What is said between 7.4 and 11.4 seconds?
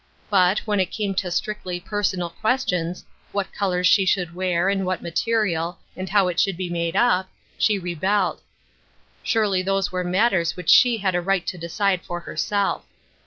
she rebelled. Surely those were matters which she had a